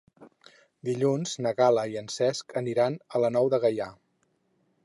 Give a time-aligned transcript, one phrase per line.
[0.89, 3.93] Dilluns na Gal·la i en Cesc aniran a la Nou de Gaià.